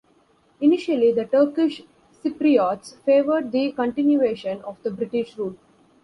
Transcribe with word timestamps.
Initially, 0.59 1.11
the 1.11 1.25
Turkish 1.25 1.83
Cypriots 2.23 2.95
favoured 3.03 3.51
the 3.51 3.71
continuation 3.71 4.59
of 4.63 4.81
the 4.81 4.89
British 4.89 5.37
rule. 5.37 5.55